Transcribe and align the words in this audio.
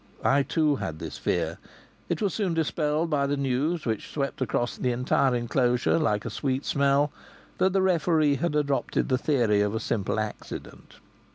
I 0.25 0.41
too 0.41 0.77
had 0.77 0.97
this 0.97 1.19
fear. 1.19 1.59
It 2.09 2.23
was 2.23 2.33
soon 2.33 2.55
dispelled 2.55 3.11
by 3.11 3.27
the 3.27 3.37
news 3.37 3.85
which 3.85 4.09
swept 4.11 4.41
across 4.41 4.75
the 4.75 4.91
entire 4.91 5.35
enclosure 5.35 5.99
like 5.99 6.25
a 6.25 6.31
sweet 6.31 6.65
smell, 6.65 7.11
that 7.59 7.71
the 7.73 7.83
referee 7.83 8.37
had 8.37 8.55
adopted 8.55 9.09
the 9.09 9.19
theory 9.19 9.61
of 9.61 9.75
a 9.75 9.79
simple 9.79 10.19
accident. 10.19 10.95